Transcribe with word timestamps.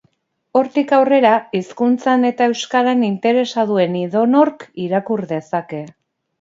Hortik 0.61 0.93
aurrera, 0.99 1.33
hizkuntzan 1.59 2.25
eta 2.31 2.49
euskaran 2.53 3.05
interesa 3.11 3.69
duen 3.75 4.01
edonork 4.03 4.69
irakur 4.89 5.27
dezake. 5.37 5.87